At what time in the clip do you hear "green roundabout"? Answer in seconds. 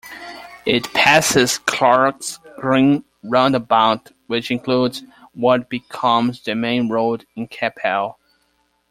2.57-4.09